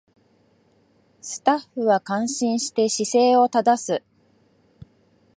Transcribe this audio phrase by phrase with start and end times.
[1.21, 4.01] スタッフは感心して姿勢を正す